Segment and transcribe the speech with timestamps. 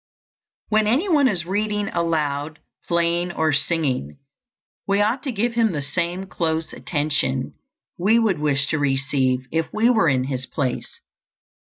[0.69, 2.57] When any one is reading aloud,
[2.87, 4.17] playing, or singing,
[4.87, 7.53] we ought to give him the same close attention
[7.99, 11.01] we would wish to receive if we were in his place.